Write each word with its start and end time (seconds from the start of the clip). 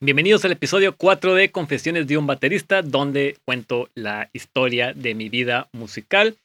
Bienvenidos 0.00 0.44
al 0.44 0.52
episodio 0.52 0.94
4 0.96 1.34
de 1.34 1.50
Confesiones 1.50 2.06
de 2.06 2.16
un 2.16 2.28
baterista, 2.28 2.82
donde 2.82 3.36
cuento 3.44 3.88
la 3.96 4.30
historia 4.32 4.92
de 4.92 5.16
mi 5.16 5.28
vida 5.28 5.66
musical. 5.72 6.36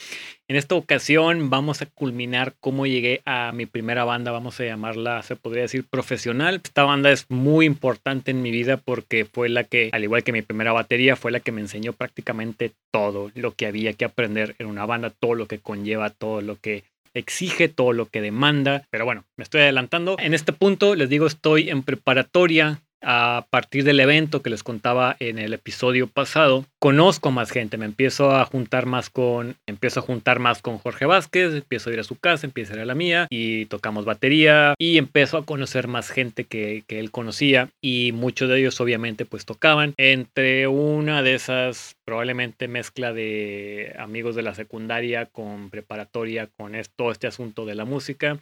En 0.48 0.56
esta 0.56 0.74
ocasión 0.74 1.52
vamos 1.52 1.84
a 1.84 1.86
culminar 1.86 2.56
cómo 2.60 2.88
llegué 2.88 3.22
a 3.26 3.52
mi 3.52 3.68
primera 3.68 4.06
banda, 4.06 4.32
vamos 4.32 4.60
a 4.60 4.66
llamarla, 4.66 5.22
se 5.22 5.36
podría 5.36 5.62
decir, 5.62 5.86
profesional. 5.88 6.62
Esta 6.64 6.82
banda 6.82 7.12
es 7.12 7.30
muy 7.30 7.68
importante 7.68 8.32
en 8.32 8.42
mi 8.42 8.50
vida 8.50 8.78
porque 8.78 9.24
fue 9.24 9.50
la 9.50 9.66
que, 9.66 9.92
al 9.94 10.04
igual 10.04 10.24
que 10.24 10.32
mi 10.32 10.42
primera 10.42 10.72
batería, 10.72 11.16
fue 11.16 11.32
la 11.32 11.40
que 11.40 11.52
me 11.52 11.62
enseñó 11.62 11.94
prácticamente 11.94 12.72
todo 12.92 13.30
lo 13.36 13.54
que 13.54 13.68
había 13.68 13.94
que 13.94 14.06
aprender 14.06 14.56
en 14.58 14.66
una 14.66 14.88
banda, 14.88 15.12
todo 15.12 15.36
lo 15.36 15.46
que 15.46 15.60
conlleva, 15.60 16.10
todo 16.10 16.42
lo 16.42 16.56
que 16.56 16.86
exige, 17.14 17.70
todo 17.70 17.94
lo 17.94 18.08
que 18.08 18.22
demanda. 18.22 18.88
Pero 18.90 19.06
bueno, 19.06 19.26
me 19.38 19.44
estoy 19.44 19.62
adelantando. 19.62 20.16
En 20.18 20.34
este 20.34 20.54
punto 20.54 20.96
les 20.96 21.08
digo, 21.08 21.28
estoy 21.28 21.70
en 21.70 21.84
preparatoria 21.84 22.82
a 23.04 23.46
partir 23.50 23.84
del 23.84 24.00
evento 24.00 24.42
que 24.42 24.50
les 24.50 24.64
contaba 24.64 25.16
en 25.20 25.40
el 25.40 25.54
episodio 25.54 26.08
pasado, 26.08 26.66
conozco 26.80 27.32
más 27.32 27.52
gente, 27.52 27.78
me 27.78 27.86
empiezo 27.86 28.32
a 28.36 28.46
juntar 28.46 28.86
más 28.86 29.10
con, 29.10 29.56
empiezo 29.68 30.00
a 30.00 30.04
juntar 30.04 30.40
más 30.40 30.62
con 30.62 30.78
Jorge 30.78 31.06
Vázquez, 31.06 31.54
empiezo 31.54 31.90
a 31.90 31.94
ir 31.94 32.00
a 32.00 32.04
su 32.04 32.18
casa, 32.18 32.46
empiezo 32.46 32.74
a 32.74 32.76
ir 32.78 32.82
a 32.82 32.86
la 32.86 32.96
mía 32.96 33.28
y 33.30 33.66
tocamos 33.66 34.06
batería 34.06 34.76
y 34.78 34.98
empiezo 34.98 35.38
a 35.38 35.46
conocer 35.46 35.88
más 35.88 36.10
gente 36.10 36.46
que, 36.46 36.84
que 36.88 37.00
él 37.00 37.12
conocía 37.12 37.70
y 37.82 38.12
muchos 38.14 38.50
de 38.50 38.60
ellos 38.60 38.80
obviamente 38.82 39.26
pues 39.26 39.46
tocaban. 39.46 39.94
Entre 39.98 40.68
una 40.68 41.22
de 41.22 41.36
esas 41.36 41.96
probablemente 42.06 42.68
mezcla 42.68 43.14
de 43.14 43.96
amigos 43.98 44.36
de 44.36 44.42
la 44.42 44.56
secundaria 44.56 45.26
con 45.26 45.70
preparatoria 45.70 46.48
con 46.48 46.74
todo 46.96 47.12
este 47.12 47.28
asunto 47.28 47.66
de 47.66 47.76
la 47.76 47.86
música. 47.86 48.40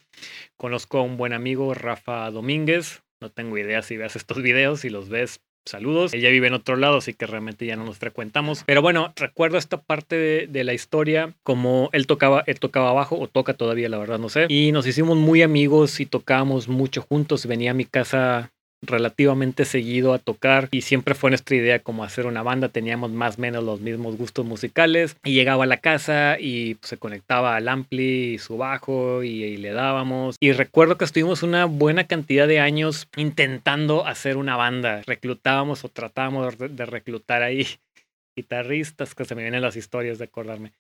Conozco 0.57 0.99
a 0.99 1.03
un 1.03 1.17
buen 1.17 1.33
amigo, 1.33 1.73
Rafa 1.73 2.29
Domínguez, 2.31 3.01
no 3.21 3.29
tengo 3.29 3.57
idea 3.57 3.81
si 3.81 3.97
ves 3.97 4.15
estos 4.15 4.41
videos, 4.41 4.83
y 4.83 4.89
los 4.89 5.09
ves, 5.09 5.41
saludos. 5.65 6.13
Ella 6.13 6.29
vive 6.29 6.47
en 6.47 6.53
otro 6.53 6.75
lado, 6.75 6.97
así 6.97 7.13
que 7.13 7.27
realmente 7.27 7.65
ya 7.65 7.75
no 7.75 7.85
nos 7.85 7.97
frecuentamos. 7.97 8.63
Pero 8.65 8.81
bueno, 8.81 9.13
recuerdo 9.15 9.57
esta 9.57 9.81
parte 9.81 10.15
de, 10.15 10.47
de, 10.47 10.63
la 10.63 10.73
historia, 10.73 11.35
como 11.43 11.89
él 11.93 12.07
tocaba, 12.07 12.43
él 12.47 12.59
tocaba 12.59 12.91
bajo, 12.93 13.19
o 13.19 13.27
toca 13.27 13.53
todavía, 13.53 13.89
la 13.89 13.99
verdad 13.99 14.19
no 14.19 14.29
sé. 14.29 14.47
Y 14.49 14.71
nos 14.71 14.87
hicimos 14.87 15.17
muy 15.17 15.43
amigos 15.43 15.99
y 15.99 16.05
tocábamos 16.05 16.67
mucho 16.67 17.03
juntos. 17.03 17.45
Venía 17.45 17.71
a 17.71 17.75
mi 17.75 17.85
casa 17.85 18.51
relativamente 18.81 19.65
seguido 19.65 20.13
a 20.13 20.19
tocar 20.19 20.67
y 20.71 20.81
siempre 20.81 21.15
fue 21.15 21.29
nuestra 21.29 21.55
idea 21.55 21.79
como 21.79 22.03
hacer 22.03 22.25
una 22.25 22.43
banda, 22.43 22.69
teníamos 22.69 23.11
más 23.11 23.37
o 23.37 23.41
menos 23.41 23.63
los 23.63 23.81
mismos 23.81 24.17
gustos 24.17 24.45
musicales 24.45 25.15
y 25.23 25.33
llegaba 25.33 25.65
a 25.65 25.67
la 25.67 25.77
casa 25.77 26.37
y 26.39 26.75
pues, 26.75 26.89
se 26.89 26.97
conectaba 26.97 27.55
al 27.55 27.67
ampli 27.67 28.33
y 28.33 28.37
su 28.37 28.57
bajo 28.57 29.23
y, 29.23 29.57
le 29.57 29.71
dábamos. 29.71 30.35
Y 30.39 30.53
recuerdo 30.53 30.97
que 30.97 31.05
estuvimos 31.05 31.43
una 31.43 31.65
buena 31.65 32.05
cantidad 32.05 32.47
de 32.47 32.59
años 32.59 33.07
intentando 33.15 34.05
hacer 34.05 34.37
una 34.37 34.55
banda, 34.55 35.01
reclutábamos 35.05 35.83
o 35.85 35.89
tratábamos 35.89 36.57
de 36.57 36.85
reclutar 36.85 37.43
ahí 37.43 37.67
guitarristas, 38.35 39.13
que 39.13 39.25
se 39.25 39.35
me 39.35 39.43
vienen 39.43 39.61
las 39.61 39.75
historias 39.75 40.17
de 40.17 40.25
acordarme. 40.25 40.71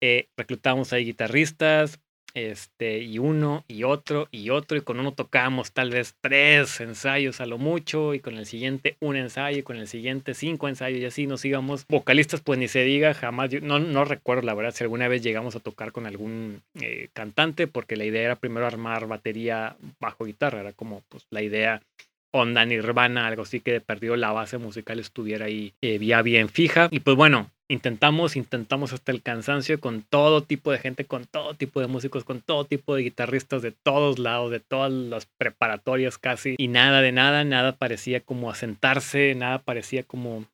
Eh, 0.00 0.28
reclutábamos 0.36 0.92
ahí 0.92 1.04
guitarristas, 1.04 1.98
este, 2.34 2.98
y 2.98 3.18
uno 3.18 3.64
y 3.68 3.84
otro 3.84 4.28
y 4.30 4.50
otro, 4.50 4.76
y 4.76 4.80
con 4.82 5.00
uno 5.00 5.12
tocamos 5.12 5.72
tal 5.72 5.90
vez 5.90 6.14
tres 6.20 6.80
ensayos 6.80 7.40
a 7.40 7.46
lo 7.46 7.58
mucho, 7.58 8.14
y 8.14 8.20
con 8.20 8.36
el 8.36 8.46
siguiente 8.46 8.96
un 9.00 9.16
ensayo, 9.16 9.58
y 9.58 9.62
con 9.62 9.76
el 9.76 9.88
siguiente 9.88 10.34
cinco 10.34 10.68
ensayos, 10.68 11.00
y 11.00 11.04
así 11.04 11.26
nos 11.26 11.44
íbamos. 11.44 11.86
Vocalistas, 11.88 12.40
pues 12.40 12.58
ni 12.58 12.68
se 12.68 12.84
diga, 12.84 13.14
jamás, 13.14 13.50
no, 13.62 13.78
no 13.78 14.04
recuerdo 14.04 14.42
la 14.42 14.54
verdad 14.54 14.72
si 14.72 14.84
alguna 14.84 15.08
vez 15.08 15.22
llegamos 15.22 15.56
a 15.56 15.60
tocar 15.60 15.92
con 15.92 16.06
algún 16.06 16.62
eh, 16.80 17.08
cantante, 17.12 17.66
porque 17.66 17.96
la 17.96 18.04
idea 18.04 18.22
era 18.22 18.36
primero 18.36 18.66
armar 18.66 19.06
batería 19.06 19.76
bajo 20.00 20.24
guitarra, 20.24 20.60
era 20.60 20.72
como 20.72 21.02
pues 21.08 21.26
la 21.30 21.42
idea 21.42 21.82
onda 22.30 22.64
nirvana, 22.64 23.26
algo 23.26 23.42
así 23.42 23.60
que 23.60 23.80
perdió 23.80 24.16
la 24.16 24.32
base 24.32 24.58
musical 24.58 24.98
estuviera 24.98 25.46
ahí 25.46 25.74
eh, 25.80 25.98
bien 25.98 26.48
fija. 26.48 26.88
Y 26.90 27.00
pues 27.00 27.16
bueno, 27.16 27.50
intentamos, 27.68 28.36
intentamos 28.36 28.92
hasta 28.92 29.12
el 29.12 29.22
cansancio 29.22 29.80
con 29.80 30.02
todo 30.02 30.42
tipo 30.42 30.72
de 30.72 30.78
gente, 30.78 31.04
con 31.04 31.26
todo 31.26 31.54
tipo 31.54 31.80
de 31.80 31.86
músicos, 31.86 32.24
con 32.24 32.40
todo 32.40 32.64
tipo 32.64 32.94
de 32.94 33.02
guitarristas 33.02 33.62
de 33.62 33.72
todos 33.72 34.18
lados, 34.18 34.50
de 34.50 34.60
todas 34.60 34.92
las 34.92 35.26
preparatorias 35.26 36.18
casi. 36.18 36.54
Y 36.58 36.68
nada 36.68 37.00
de 37.00 37.12
nada, 37.12 37.44
nada 37.44 37.76
parecía 37.76 38.20
como 38.20 38.50
asentarse, 38.50 39.34
nada 39.34 39.58
parecía 39.58 40.02
como 40.02 40.46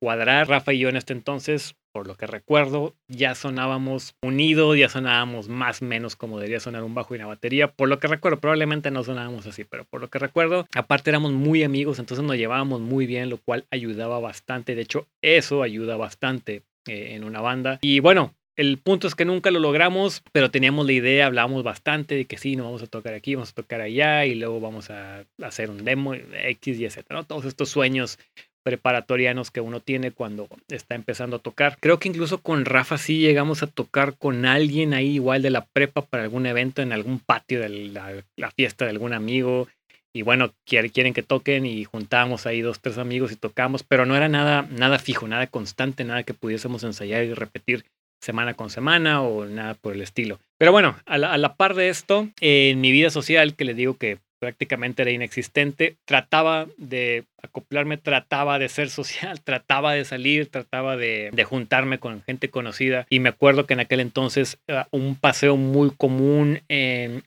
cuadrar. 0.00 0.48
Rafa 0.48 0.72
y 0.72 0.78
yo 0.78 0.88
en 0.88 0.96
este 0.96 1.12
entonces 1.12 1.76
por 1.98 2.06
lo 2.06 2.14
que 2.16 2.28
recuerdo, 2.28 2.94
ya 3.08 3.34
sonábamos 3.34 4.14
unidos, 4.22 4.78
ya 4.78 4.88
sonábamos 4.88 5.48
más 5.48 5.82
menos 5.82 6.14
como 6.14 6.38
debería 6.38 6.60
sonar 6.60 6.84
un 6.84 6.94
bajo 6.94 7.12
y 7.14 7.18
una 7.18 7.26
batería. 7.26 7.72
Por 7.72 7.88
lo 7.88 7.98
que 7.98 8.06
recuerdo, 8.06 8.38
probablemente 8.38 8.92
no 8.92 9.02
sonábamos 9.02 9.46
así, 9.46 9.64
pero 9.64 9.84
por 9.84 10.00
lo 10.00 10.08
que 10.08 10.20
recuerdo, 10.20 10.66
aparte 10.76 11.10
éramos 11.10 11.32
muy 11.32 11.64
amigos, 11.64 11.98
entonces 11.98 12.24
nos 12.24 12.36
llevábamos 12.36 12.80
muy 12.80 13.06
bien, 13.06 13.30
lo 13.30 13.38
cual 13.38 13.66
ayudaba 13.72 14.20
bastante. 14.20 14.76
De 14.76 14.82
hecho, 14.82 15.08
eso 15.22 15.64
ayuda 15.64 15.96
bastante 15.96 16.62
eh, 16.86 17.14
en 17.16 17.24
una 17.24 17.40
banda. 17.40 17.78
Y 17.82 17.98
bueno, 17.98 18.32
el 18.54 18.78
punto 18.78 19.08
es 19.08 19.14
que 19.14 19.24
nunca 19.24 19.50
lo 19.50 19.58
logramos, 19.58 20.22
pero 20.32 20.50
teníamos 20.50 20.86
la 20.86 20.92
idea, 20.92 21.26
hablábamos 21.26 21.64
bastante 21.64 22.14
de 22.14 22.26
que 22.26 22.38
sí, 22.38 22.54
no 22.54 22.64
vamos 22.64 22.82
a 22.82 22.86
tocar 22.86 23.14
aquí, 23.14 23.34
vamos 23.34 23.50
a 23.50 23.54
tocar 23.54 23.80
allá 23.80 24.24
y 24.24 24.34
luego 24.34 24.60
vamos 24.60 24.90
a 24.90 25.24
hacer 25.42 25.70
un 25.70 25.84
demo 25.84 26.14
X 26.14 26.78
y 26.78 26.90
Z, 26.90 27.12
¿no? 27.14 27.24
Todos 27.24 27.44
estos 27.44 27.70
sueños 27.70 28.18
preparatorianos 28.68 29.50
que 29.50 29.62
uno 29.62 29.80
tiene 29.80 30.10
cuando 30.10 30.46
está 30.68 30.94
empezando 30.94 31.36
a 31.36 31.38
tocar. 31.38 31.78
Creo 31.80 31.98
que 31.98 32.08
incluso 32.08 32.42
con 32.42 32.66
Rafa 32.66 32.98
sí 32.98 33.18
llegamos 33.18 33.62
a 33.62 33.66
tocar 33.66 34.18
con 34.18 34.44
alguien 34.44 34.92
ahí 34.92 35.14
igual 35.14 35.40
de 35.40 35.48
la 35.48 35.64
prepa 35.64 36.02
para 36.02 36.24
algún 36.24 36.44
evento 36.44 36.82
en 36.82 36.92
algún 36.92 37.18
patio 37.18 37.62
de 37.62 37.70
la, 37.70 38.50
fiesta 38.50 38.84
de 38.84 38.90
algún 38.90 39.14
amigo. 39.14 39.68
Y 40.12 40.20
bueno, 40.20 40.52
quieren 40.66 41.14
que 41.14 41.22
toquen 41.22 41.64
y 41.64 41.84
juntábamos 41.84 42.44
ahí 42.44 42.60
dos, 42.60 42.80
tres 42.80 42.98
amigos 42.98 43.32
y 43.32 43.36
tocamos, 43.36 43.84
pero 43.84 44.04
no 44.04 44.14
era 44.14 44.28
nada, 44.28 44.68
nada 44.70 44.98
fijo, 44.98 45.26
nada 45.26 45.46
constante, 45.46 46.04
nada 46.04 46.24
que 46.24 46.34
pudiésemos 46.34 46.84
ensayar 46.84 47.24
y 47.24 47.32
repetir 47.32 47.86
semana 48.20 48.52
con 48.52 48.68
semana 48.68 49.22
o 49.22 49.46
nada 49.46 49.76
por 49.76 49.94
el 49.94 50.02
estilo. 50.02 50.40
Pero 50.58 50.72
bueno, 50.72 50.94
a 51.06 51.16
la, 51.16 51.32
a 51.32 51.38
la 51.38 51.54
par 51.54 51.74
de 51.74 51.88
esto, 51.88 52.28
en 52.42 52.82
mi 52.82 52.92
vida 52.92 53.08
social, 53.08 53.54
que 53.54 53.64
les 53.64 53.76
digo 53.76 53.96
que 53.96 54.18
prácticamente 54.38 55.02
era 55.02 55.10
inexistente. 55.10 55.96
Trataba 56.04 56.66
de 56.76 57.24
acoplarme, 57.42 57.96
trataba 57.96 58.58
de 58.58 58.68
ser 58.68 58.90
social, 58.90 59.40
trataba 59.42 59.92
de 59.92 60.04
salir, 60.04 60.48
trataba 60.48 60.96
de, 60.96 61.30
juntarme 61.44 61.98
con 61.98 62.22
gente 62.22 62.50
conocida. 62.50 63.06
Y 63.10 63.20
me 63.20 63.30
acuerdo 63.30 63.66
que 63.66 63.74
en 63.74 63.80
aquel 63.80 64.00
entonces 64.00 64.58
un 64.90 65.16
paseo 65.16 65.56
muy 65.56 65.90
común 65.90 66.60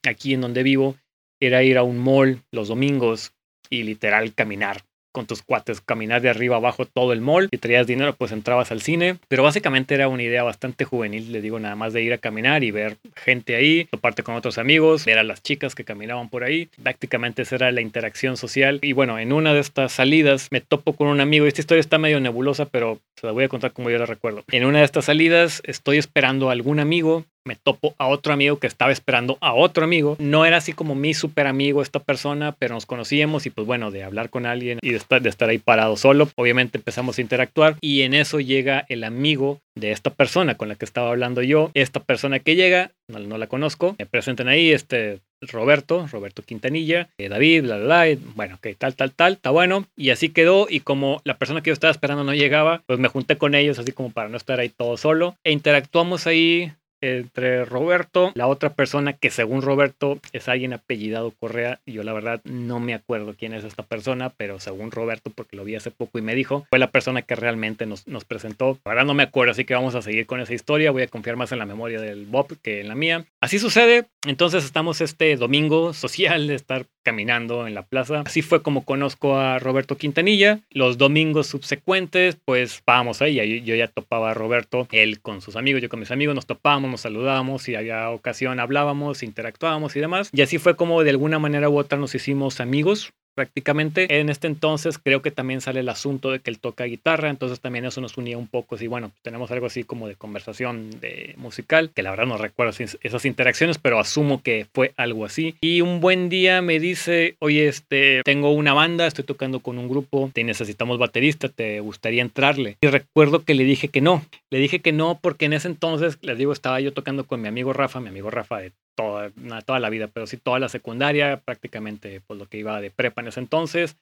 aquí 0.08 0.34
en 0.34 0.42
donde 0.42 0.64
vivo 0.64 0.96
era 1.40 1.64
ir 1.64 1.78
a 1.78 1.84
un 1.84 1.98
mall 1.98 2.42
los 2.52 2.68
domingos 2.68 3.34
y 3.70 3.84
literal 3.84 4.34
caminar 4.34 4.84
con 5.12 5.26
tus 5.26 5.42
cuates, 5.42 5.82
caminar 5.82 6.22
de 6.22 6.30
arriba 6.30 6.58
abajo 6.58 6.86
todo 6.86 7.14
el 7.14 7.22
mall. 7.22 7.50
Si 7.52 7.58
traías 7.58 7.88
dinero, 7.88 8.16
pues 8.16 8.32
entrabas 8.32 8.72
al 8.72 8.82
cine. 8.82 9.18
Pero 9.28 9.44
básicamente 9.44 9.94
era 9.96 10.08
una 10.08 10.24
idea 10.24 10.44
bastante 10.44 10.86
juvenil, 10.86 11.32
le 11.32 11.42
digo, 11.42 11.60
nada 11.60 11.76
más 11.76 11.94
de 11.94 12.02
ir 12.02 12.14
a 12.14 12.18
caminar 12.18 12.64
y 12.64 12.72
ver 12.72 12.98
gente 13.16 13.56
ahí, 13.56 13.86
toparte 13.86 14.24
con 14.24 14.36
otros 14.36 14.58
amigos, 14.58 15.06
ver 15.06 15.18
a 15.18 15.24
las 15.24 15.44
chicas 15.44 15.76
que 15.76 15.84
caminaban 15.84 16.30
por 16.30 16.44
ahí. 16.44 16.70
Prácticamente 16.82 17.42
esa 17.44 17.56
era 17.56 17.72
la 17.72 17.82
interacción 17.82 18.38
social. 18.38 18.80
Y 18.82 18.94
bueno, 18.94 19.20
en 19.20 19.34
una 19.34 19.54
de 19.54 19.60
estas 19.60 19.92
salidas 19.92 20.48
me 20.52 20.62
topo 20.62 20.94
con 20.94 21.08
un 21.08 21.22
amigo. 21.22 21.46
Esta 21.46 21.62
historia 21.62 21.82
está 21.82 21.98
medio 21.98 22.20
nebulosa, 22.20 22.66
pero 22.66 23.00
se 23.16 23.28
la 23.28 23.34
voy 23.34 23.44
a 23.44 23.50
contar 23.50 23.74
como 23.74 23.90
yo 23.90 23.98
la 23.98 24.06
recuerdo. 24.06 24.44
En 24.52 24.66
una 24.66 24.80
de 24.80 24.86
estas 24.86 25.06
salidas 25.06 25.62
estoy 25.66 25.98
esperando 25.98 26.50
a 26.50 26.54
algún 26.54 26.80
amigo 26.80 27.26
me 27.46 27.56
topo 27.56 27.96
a 27.98 28.08
otro 28.08 28.34
amigo 28.34 28.60
que 28.60 28.68
estaba 28.68 28.92
esperando 28.92 29.38
a 29.42 29.54
otro 29.54 29.84
amigo. 29.84 30.16
No 30.20 30.46
era 30.46 30.58
así 30.58 30.74
como 30.74 30.96
mi 30.96 31.14
super 31.14 31.48
amigo 31.48 31.82
esta 31.82 32.00
persona, 32.00 32.54
pero 32.54 32.76
nos 32.76 32.86
conocíamos 32.86 33.46
y 33.46 33.50
pues 33.50 33.68
bueno, 33.68 33.92
de 33.92 34.04
hablar 34.04 34.30
con 34.30 34.46
alguien 34.46 34.80
y 34.82 34.92
de 34.92 34.98
estar, 34.98 35.22
de 35.22 35.30
estar 35.30 35.50
ahí 35.50 35.58
parado 35.58 35.98
solo, 35.98 36.30
obviamente 36.36 36.78
empezamos 36.78 37.18
a 37.18 37.22
interactuar 37.22 37.78
y 37.82 38.02
en 38.02 38.14
eso 38.14 38.40
llega 38.40 38.86
el 38.90 39.04
amigo 39.04 39.60
de 39.76 39.92
esta 39.92 40.10
persona 40.10 40.56
con 40.56 40.68
la 40.68 40.76
que 40.76 40.86
estaba 40.86 41.10
hablando 41.10 41.42
yo. 41.42 41.72
Esta 41.74 42.02
persona 42.02 42.40
que 42.40 42.56
llega, 42.56 42.92
no, 43.08 43.38
la 43.38 43.48
conozco, 43.48 43.96
me 43.98 44.06
presentan 44.06 44.48
ahí, 44.48 44.72
este 44.72 45.20
Roberto, 45.42 46.08
Roberto 46.12 46.44
Quintanilla, 46.44 47.10
eh, 47.18 47.30
David, 47.30 47.64
bla, 47.64 47.78
bla, 47.78 48.06
bla, 48.06 48.18
bueno, 48.36 48.56
ok, 48.56 48.68
tal, 48.78 48.96
tal, 48.96 49.12
tal, 49.12 49.34
está 49.34 49.50
bueno. 49.50 49.86
Y 49.96 50.12
así 50.12 50.30
quedó 50.30 50.68
y 50.70 50.82
como 50.82 51.22
la 51.24 51.38
persona 51.38 51.62
que 51.62 51.70
yo 51.70 51.74
estaba 51.74 51.92
esperando 51.92 52.24
no 52.24 52.34
llegaba, 52.34 52.84
pues 52.86 53.00
me 53.00 53.08
junté 53.08 53.38
con 53.38 53.56
ellos 53.56 53.80
así 53.80 53.92
como 53.92 54.12
para 54.12 54.30
no 54.30 54.38
estar 54.38 54.60
ahí 54.60 54.70
todo 54.70 54.98
solo 54.98 55.36
e 55.44 55.52
interactuamos 55.52 56.28
ahí 56.28 56.74
entre 57.02 57.66
Roberto, 57.66 58.32
la 58.36 58.48
otra 58.48 58.74
persona 58.74 59.14
que 59.14 59.30
según 59.30 59.62
Roberto 59.62 60.20
es 60.34 60.48
alguien 60.48 60.74
apellidado 60.74 61.32
Correa, 61.32 61.80
y 61.86 61.94
yo 61.94 62.04
la 62.04 62.14
verdad 62.14 62.42
no 62.44 62.80
me 62.80 62.94
acuerdo 62.94 63.36
quién 63.38 63.54
es 63.54 63.64
esta 63.64 63.84
persona, 63.84 64.30
pero 64.30 64.60
según 64.60 64.92
Roberto, 64.92 65.32
porque 65.34 65.56
lo 65.56 65.64
vi 65.64 65.76
hace 65.76 65.92
poco 65.92 66.20
y 66.20 66.22
me 66.22 66.36
dijo, 66.36 66.66
fue 66.70 66.80
la 66.80 66.92
persona 66.92 67.22
que 67.24 67.36
realmente 67.36 67.86
nos, 67.86 68.08
nos 68.08 68.26
presentó. 68.26 68.78
Verdad 68.86 69.06
no 69.06 69.14
me 69.14 69.24
acuerdo, 69.24 69.52
así 69.52 69.66
que 69.66 69.74
vamos 69.74 69.96
a 69.96 70.02
seguir 70.02 70.26
con 70.26 70.40
esa 70.40 70.54
historia, 70.54 70.92
voy 70.92 71.04
a 71.04 71.08
confiar 71.08 71.36
más 71.36 71.52
en 71.52 71.60
la 71.60 71.66
memoria 71.66 72.00
del 72.00 72.26
Bob 72.26 72.58
que 72.62 72.82
en 72.82 72.88
la 72.88 72.96
mía. 72.96 73.26
Así 73.42 73.60
sucede, 73.60 74.06
entonces 74.26 74.64
estamos 74.64 75.02
este 75.02 75.36
domingo 75.36 75.94
social 75.94 76.48
de 76.48 76.56
estar 76.56 76.86
caminando 77.04 77.68
en 77.68 77.74
la 77.74 77.84
plaza. 77.84 78.24
Así 78.26 78.42
fue 78.42 78.62
como 78.62 78.86
conozco 78.86 79.38
a 79.38 79.60
Roberto 79.60 79.98
Quintanilla. 79.98 80.60
Los 80.70 80.98
domingos 80.98 81.48
subsecuentes, 81.48 82.38
pues 82.46 82.82
vamos 82.86 83.22
ahí, 83.22 83.62
yo 83.62 83.76
ya 83.76 83.88
topaba 83.88 84.32
a 84.32 84.34
Roberto, 84.34 84.88
él 84.92 85.22
con 85.22 85.42
sus 85.42 85.56
amigos, 85.56 85.82
yo 85.82 85.90
con 85.90 86.00
mis 86.00 86.12
amigos, 86.12 86.36
nos 86.36 86.46
topábamos 86.46 86.92
nos 86.92 87.02
saludábamos 87.02 87.68
y 87.70 87.76
había 87.76 88.10
ocasión 88.10 88.60
hablábamos, 88.60 89.24
interactuábamos 89.24 89.96
y 89.96 90.00
demás. 90.00 90.30
Y 90.34 90.42
así 90.42 90.58
fue 90.58 90.76
como 90.76 91.04
de 91.04 91.10
alguna 91.10 91.40
manera 91.40 91.70
u 91.70 91.78
otra 91.78 91.98
nos 91.98 92.14
hicimos 92.14 92.60
amigos. 92.60 93.14
Prácticamente. 93.34 94.20
En 94.20 94.30
este 94.30 94.48
entonces 94.48 94.98
creo 94.98 95.22
que 95.22 95.32
también 95.32 95.62
sale 95.62 95.82
el 95.82 95.90
asunto 95.90 96.32
de 96.32 96.40
que 96.40 96.50
él 96.50 96.60
toca 96.60 96.84
guitarra, 96.86 97.30
entonces 97.30 97.60
también 97.60 97.86
eso 97.86 98.02
nos 98.02 98.18
unía 98.18 98.38
un 98.38 98.48
poco. 98.48 98.78
Y 98.80 98.88
bueno, 98.88 99.12
tenemos 99.22 99.52
algo 99.52 99.66
así 99.66 99.84
como 99.84 100.08
de 100.08 100.16
conversación 100.16 100.90
de 101.00 101.34
musical, 101.38 101.92
que 101.94 102.04
la 102.04 102.12
verdad 102.12 102.26
no 102.26 102.38
recuerdo 102.38 102.74
esas 103.02 103.26
interacciones, 103.26 103.78
pero 103.78 104.00
asumo 104.00 104.42
que 104.42 104.66
fue 104.74 104.94
algo 104.98 105.26
así. 105.26 105.56
Y 105.62 105.82
un 105.82 106.00
buen 106.00 106.30
día 106.30 106.62
me 106.62 106.80
dice, 106.80 107.36
oye, 107.40 107.68
este, 107.68 108.22
tengo 108.24 108.52
una 108.52 108.74
banda, 108.74 109.08
estoy 109.08 109.26
tocando 109.26 109.60
con 109.60 109.78
un 109.78 109.90
grupo, 109.90 110.32
te 110.34 110.44
necesitamos 110.44 110.98
baterista, 110.98 111.50
¿te 111.50 111.80
gustaría 111.80 112.22
entrarle? 112.22 112.78
Y 112.82 112.88
recuerdo 112.88 113.44
que 113.44 113.54
le 113.54 113.64
dije 113.64 113.88
que 113.88 114.02
no. 114.02 114.26
Le 114.50 114.60
dije 114.60 114.80
que 114.80 114.92
no 114.92 115.20
porque 115.22 115.46
en 115.46 115.54
ese 115.54 115.68
entonces, 115.68 116.18
les 116.22 116.38
digo, 116.38 116.52
estaba 116.54 116.80
yo 116.80 116.94
tocando 116.94 117.26
con 117.26 117.42
mi 117.42 117.48
amigo 117.48 117.74
Rafa, 117.74 118.00
mi 118.00 118.10
amigo 118.10 118.30
Rafa 118.30 118.60
de 118.60 118.72
toda, 118.96 119.32
toda 119.66 119.80
la 119.80 119.90
vida, 119.90 120.08
pero 120.08 120.28
sí 120.28 120.38
toda 120.38 120.60
la 120.60 120.70
secundaria, 120.70 121.42
prácticamente 121.44 122.20
por 122.20 122.28
pues, 122.28 122.40
lo 122.40 122.46
que 122.48 122.58
iba 122.58 122.82
de 122.82 122.92
prepa 122.92 123.21
en 123.22 123.30
ese 123.30 123.40
entonces. 123.40 123.98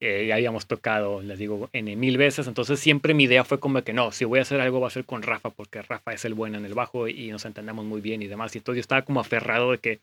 Eh, 0.00 0.26
ya 0.26 0.34
habíamos 0.34 0.66
tocado, 0.66 1.22
les 1.22 1.38
digo, 1.38 1.68
en 1.72 1.98
mil 1.98 2.18
veces. 2.18 2.46
Entonces 2.46 2.80
siempre 2.80 3.14
mi 3.14 3.24
idea 3.24 3.44
fue 3.44 3.60
como 3.60 3.82
que 3.82 3.92
no, 3.92 4.10
si 4.10 4.24
voy 4.24 4.40
a 4.40 4.42
hacer 4.42 4.60
algo 4.60 4.80
va 4.80 4.88
a 4.88 4.90
ser 4.90 5.04
con 5.04 5.22
Rafa, 5.22 5.50
porque 5.50 5.82
Rafa 5.82 6.12
es 6.12 6.24
el 6.24 6.34
bueno 6.34 6.58
en 6.58 6.64
el 6.64 6.74
bajo 6.74 7.08
y 7.08 7.30
nos 7.30 7.44
entendemos 7.44 7.84
muy 7.84 8.00
bien 8.00 8.22
y 8.22 8.26
demás. 8.26 8.54
Y 8.54 8.58
entonces 8.58 8.78
yo 8.78 8.80
estaba 8.80 9.02
como 9.02 9.20
aferrado 9.20 9.70
de 9.72 9.78
que 9.78 10.00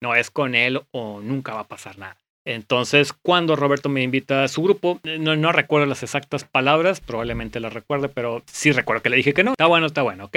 no 0.00 0.14
es 0.14 0.30
con 0.30 0.54
él 0.54 0.82
o 0.90 1.20
nunca 1.20 1.54
va 1.54 1.60
a 1.60 1.68
pasar 1.68 1.98
nada. 1.98 2.16
Entonces, 2.46 3.12
cuando 3.12 3.56
Roberto 3.56 3.88
me 3.88 4.02
invita 4.02 4.44
a 4.44 4.48
su 4.48 4.62
grupo, 4.62 5.00
no, 5.18 5.36
no 5.36 5.52
recuerdo 5.52 5.86
las 5.86 6.02
exactas 6.02 6.44
palabras, 6.44 7.00
probablemente 7.00 7.60
las 7.60 7.74
recuerde, 7.74 8.08
pero 8.08 8.42
sí 8.46 8.72
recuerdo 8.72 9.02
que 9.02 9.10
le 9.10 9.16
dije 9.16 9.34
que 9.34 9.44
no. 9.44 9.50
Está 9.50 9.66
bueno, 9.66 9.86
está 9.86 10.02
bueno, 10.02 10.26
¿ok? 10.26 10.36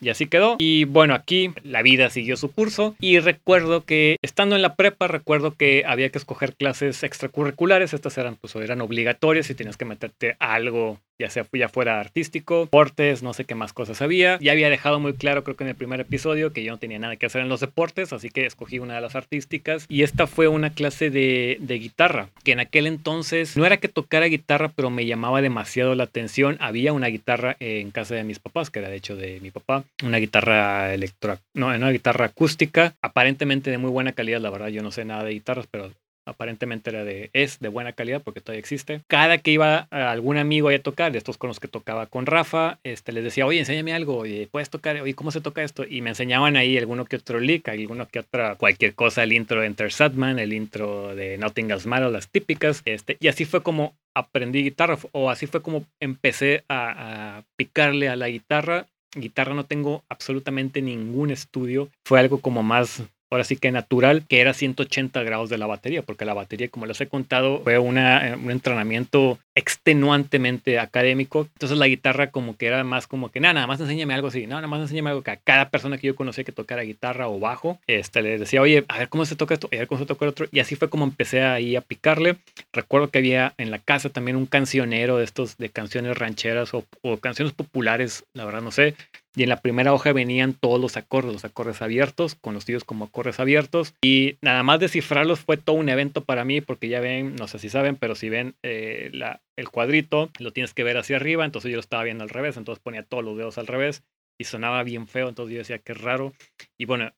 Y 0.00 0.10
así 0.10 0.26
quedó. 0.26 0.56
Y 0.58 0.84
bueno, 0.84 1.14
aquí 1.14 1.50
la 1.64 1.82
vida 1.82 2.10
siguió 2.10 2.36
su 2.36 2.52
curso. 2.52 2.94
Y 3.00 3.18
recuerdo 3.18 3.84
que 3.84 4.16
estando 4.22 4.54
en 4.54 4.62
la 4.62 4.76
prepa, 4.76 5.08
recuerdo 5.08 5.56
que 5.56 5.84
había 5.86 6.10
que 6.10 6.18
escoger 6.18 6.54
clases 6.54 7.02
extracurriculares. 7.02 7.94
Estas 7.94 8.16
eran, 8.18 8.36
pues, 8.36 8.54
eran 8.56 8.80
obligatorias 8.80 9.50
y 9.50 9.54
tenías 9.54 9.76
que 9.76 9.84
meterte 9.84 10.36
algo, 10.38 11.00
ya 11.18 11.30
sea 11.30 11.46
ya 11.52 11.68
fuera 11.68 12.00
artístico, 12.00 12.62
deportes, 12.62 13.22
no 13.22 13.32
sé 13.32 13.44
qué 13.44 13.54
más 13.54 13.72
cosas 13.72 14.02
había. 14.02 14.38
Ya 14.40 14.52
había 14.52 14.70
dejado 14.70 15.00
muy 15.00 15.14
claro, 15.14 15.44
creo 15.44 15.56
que 15.56 15.64
en 15.64 15.70
el 15.70 15.76
primer 15.76 16.00
episodio, 16.00 16.52
que 16.52 16.62
yo 16.62 16.72
no 16.72 16.78
tenía 16.78 16.98
nada 16.98 17.16
que 17.16 17.26
hacer 17.26 17.42
en 17.42 17.48
los 17.48 17.60
deportes, 17.60 18.12
así 18.12 18.30
que 18.30 18.46
escogí 18.46 18.78
una 18.78 18.94
de 18.94 19.00
las 19.00 19.16
artísticas. 19.16 19.86
Y 19.88 20.02
esta 20.02 20.26
fue 20.26 20.48
una 20.48 20.70
clase 20.70 21.10
de, 21.10 21.58
de 21.60 21.78
guitarra, 21.78 22.28
que 22.44 22.52
en 22.52 22.60
aquel 22.60 22.86
entonces 22.86 23.56
no 23.56 23.66
era 23.66 23.78
que 23.78 23.88
tocara 23.88 24.26
guitarra, 24.26 24.72
pero 24.74 24.90
me 24.90 25.06
llamaba 25.06 25.42
demasiado 25.42 25.94
la 25.94 26.04
atención. 26.04 26.56
Había 26.60 26.92
una 26.92 27.08
guitarra 27.08 27.56
en 27.60 27.90
casa 27.90 28.14
de 28.14 28.24
mis 28.24 28.38
papás, 28.38 28.70
que 28.70 28.78
era 28.78 28.88
de 28.88 28.96
hecho 28.96 29.16
de 29.16 29.40
mi 29.40 29.50
papá 29.50 29.84
una 30.04 30.18
guitarra 30.18 30.94
electro, 30.94 31.38
no, 31.54 31.68
una 31.68 31.90
guitarra 31.90 32.26
acústica, 32.26 32.94
aparentemente 33.02 33.70
de 33.70 33.78
muy 33.78 33.90
buena 33.90 34.12
calidad, 34.12 34.40
la 34.40 34.50
verdad 34.50 34.68
yo 34.68 34.82
no 34.82 34.90
sé 34.90 35.04
nada 35.04 35.24
de 35.24 35.32
guitarras, 35.32 35.66
pero 35.70 35.90
aparentemente 36.28 36.90
era 36.90 37.04
de, 37.04 37.30
es 37.32 37.58
de 37.60 37.68
buena 37.68 37.92
calidad 37.92 38.22
porque 38.22 38.40
todavía 38.40 38.60
existe. 38.60 39.02
Cada 39.06 39.38
que 39.38 39.50
iba 39.50 39.88
a 39.90 40.10
algún 40.10 40.36
amigo 40.36 40.68
a 40.68 40.78
tocar, 40.78 41.12
de 41.12 41.18
estos 41.18 41.38
con 41.38 41.48
los 41.48 41.60
que 41.60 41.68
tocaba 41.68 42.06
con 42.06 42.26
Rafa, 42.26 42.78
este, 42.84 43.12
les 43.12 43.24
decía, 43.24 43.46
oye, 43.46 43.58
enséñame 43.58 43.92
algo, 43.92 44.18
oye, 44.18 44.48
¿puedes 44.50 44.70
tocar? 44.70 45.00
Oye, 45.00 45.14
¿cómo 45.14 45.30
se 45.30 45.40
toca 45.40 45.62
esto? 45.62 45.84
Y 45.84 46.02
me 46.02 46.10
enseñaban 46.10 46.56
ahí 46.56 46.76
alguno 46.76 47.04
que 47.04 47.16
otro 47.16 47.40
lick, 47.40 47.68
alguno 47.68 48.06
que 48.08 48.20
otra, 48.20 48.56
cualquier 48.56 48.94
cosa, 48.94 49.22
el 49.22 49.32
intro 49.32 49.60
de 49.60 49.66
Enter 49.66 49.92
Sadman, 49.92 50.38
el 50.38 50.52
intro 50.52 51.14
de 51.14 51.38
Nothing 51.38 51.70
Else 51.70 51.88
Matters, 51.88 52.12
las 52.12 52.28
típicas, 52.28 52.82
este, 52.84 53.16
y 53.20 53.28
así 53.28 53.44
fue 53.44 53.62
como 53.62 53.94
aprendí 54.14 54.62
guitarra, 54.62 54.98
o 55.12 55.30
así 55.30 55.46
fue 55.46 55.62
como 55.62 55.84
empecé 56.00 56.64
a 56.68 57.42
picarle 57.56 58.08
a 58.08 58.16
la 58.16 58.28
guitarra 58.28 58.86
guitarra 59.14 59.54
no 59.54 59.64
tengo 59.64 60.04
absolutamente 60.08 60.82
ningún 60.82 61.30
estudio. 61.30 61.88
Fue 62.04 62.20
algo 62.20 62.40
como 62.40 62.62
más 62.62 63.02
ahora 63.30 63.44
sí 63.44 63.56
que 63.56 63.70
natural, 63.70 64.24
que 64.28 64.40
era 64.40 64.54
180 64.54 65.22
grados 65.22 65.50
de 65.50 65.58
la 65.58 65.66
batería, 65.66 66.02
porque 66.02 66.24
la 66.24 66.34
batería, 66.34 66.68
como 66.68 66.86
les 66.86 67.00
he 67.00 67.08
contado, 67.08 67.60
fue 67.62 67.78
una, 67.78 68.28
eh, 68.28 68.36
un 68.36 68.50
entrenamiento 68.50 69.38
extenuantemente 69.54 70.78
académico. 70.78 71.48
Entonces 71.54 71.78
la 71.78 71.88
guitarra 71.88 72.30
como 72.30 72.56
que 72.56 72.66
era 72.66 72.84
más 72.84 73.06
como 73.06 73.30
que, 73.30 73.40
nada, 73.40 73.54
nada 73.54 73.66
más 73.66 73.80
enséñame 73.80 74.14
algo 74.14 74.28
así, 74.28 74.46
no, 74.46 74.56
nada 74.56 74.68
más 74.68 74.80
enséñame 74.80 75.10
algo 75.10 75.22
que 75.22 75.32
a 75.32 75.36
cada 75.36 75.68
persona 75.68 75.98
que 75.98 76.06
yo 76.06 76.16
conocía 76.16 76.44
que 76.44 76.52
tocara 76.52 76.82
guitarra 76.82 77.28
o 77.28 77.38
bajo, 77.38 77.78
este, 77.86 78.22
le 78.22 78.38
decía, 78.38 78.62
oye, 78.62 78.84
a 78.88 78.98
ver 78.98 79.08
cómo 79.08 79.24
se 79.26 79.36
toca 79.36 79.54
esto, 79.54 79.68
a 79.72 79.76
ver 79.76 79.88
cómo 79.88 80.00
se 80.00 80.06
toca 80.06 80.24
el 80.24 80.30
otro. 80.30 80.46
Y 80.52 80.60
así 80.60 80.76
fue 80.76 80.88
como 80.88 81.04
empecé 81.04 81.42
ahí 81.42 81.76
a 81.76 81.80
picarle. 81.80 82.36
Recuerdo 82.72 83.10
que 83.10 83.18
había 83.18 83.54
en 83.58 83.70
la 83.70 83.78
casa 83.78 84.10
también 84.10 84.36
un 84.36 84.46
cancionero 84.46 85.18
de 85.18 85.24
estos, 85.24 85.56
de 85.56 85.70
canciones 85.70 86.16
rancheras 86.16 86.72
o, 86.74 86.84
o 87.02 87.16
canciones 87.18 87.52
populares, 87.52 88.24
la 88.34 88.44
verdad 88.44 88.62
no 88.62 88.70
sé, 88.70 88.94
y 89.34 89.42
en 89.42 89.48
la 89.48 89.60
primera 89.60 89.92
hoja 89.92 90.12
venían 90.12 90.54
todos 90.54 90.80
los 90.80 90.96
acordes, 90.96 91.32
los 91.32 91.44
acordes 91.44 91.82
abiertos, 91.82 92.34
conocidos 92.34 92.84
como 92.84 93.04
acordes 93.04 93.40
abiertos. 93.40 93.94
Y 94.02 94.36
nada 94.40 94.62
más 94.62 94.80
descifrarlos 94.80 95.40
fue 95.40 95.56
todo 95.56 95.76
un 95.76 95.88
evento 95.88 96.24
para 96.24 96.44
mí, 96.44 96.60
porque 96.60 96.88
ya 96.88 97.00
ven, 97.00 97.36
no 97.36 97.46
sé 97.46 97.58
si 97.58 97.68
saben, 97.68 97.96
pero 97.96 98.14
si 98.14 98.28
ven 98.28 98.56
eh, 98.62 99.10
la, 99.12 99.40
el 99.56 99.68
cuadrito, 99.68 100.30
lo 100.38 100.52
tienes 100.52 100.74
que 100.74 100.84
ver 100.84 100.96
hacia 100.96 101.16
arriba, 101.16 101.44
entonces 101.44 101.70
yo 101.70 101.76
lo 101.76 101.80
estaba 101.80 102.04
viendo 102.04 102.24
al 102.24 102.30
revés, 102.30 102.56
entonces 102.56 102.82
ponía 102.82 103.02
todos 103.02 103.24
los 103.24 103.36
dedos 103.36 103.58
al 103.58 103.66
revés 103.66 104.02
y 104.38 104.44
sonaba 104.44 104.82
bien 104.82 105.06
feo, 105.06 105.28
entonces 105.28 105.52
yo 105.52 105.58
decía 105.58 105.78
que 105.78 105.94
raro. 105.94 106.32
Y 106.78 106.86
bueno, 106.86 107.12